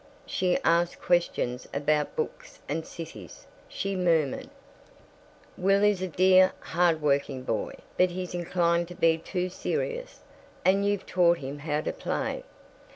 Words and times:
She 0.25 0.57
asked 0.65 0.99
questions 0.99 1.67
about 1.75 2.15
books 2.15 2.59
and 2.67 2.87
cities. 2.87 3.45
She 3.67 3.95
murmured: 3.95 4.49
"Will 5.59 5.83
is 5.83 6.01
a 6.01 6.07
dear 6.07 6.53
hard 6.59 7.03
working 7.03 7.43
boy 7.43 7.75
but 7.97 8.09
he's 8.09 8.33
inclined 8.33 8.87
to 8.87 8.95
be 8.95 9.19
too 9.19 9.47
serious, 9.47 10.21
and 10.65 10.87
you've 10.87 11.05
taught 11.05 11.37
him 11.37 11.59
how 11.59 11.81
to 11.81 11.93
play. 11.93 12.41